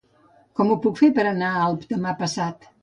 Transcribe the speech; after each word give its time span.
Com 0.59 0.71
ho 0.71 0.79
puc 0.87 0.97
fer 1.03 1.11
per 1.19 1.27
anar 1.33 1.53
a 1.53 1.63
Alp 1.69 1.87
demà 1.95 2.19
passat? 2.25 2.73